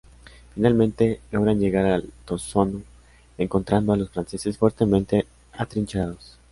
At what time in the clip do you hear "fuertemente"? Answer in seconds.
4.57-5.27